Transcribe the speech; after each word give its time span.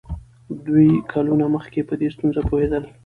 دوی 0.65 0.89
کلونه 1.11 1.45
مخکې 1.55 1.79
په 1.89 1.93
دې 1.99 2.07
ستونزه 2.15 2.41
پوهېدل. 2.49 2.83